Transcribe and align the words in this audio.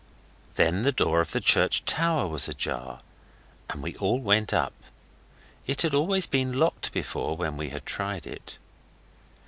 Then 0.55 0.81
the 0.81 0.91
door 0.91 1.21
of 1.21 1.31
the 1.31 1.39
church 1.39 1.85
tower 1.85 2.25
was 2.27 2.47
ajar, 2.47 3.01
and 3.69 3.83
we 3.83 3.95
all 3.97 4.19
went 4.19 4.51
up; 4.51 4.73
it 5.67 5.83
had 5.83 5.93
always 5.93 6.25
been 6.25 6.53
locked 6.57 6.91
before 6.91 7.37
when 7.37 7.55
we 7.55 7.69
had 7.69 7.85
tried 7.85 8.25
it. 8.25 8.57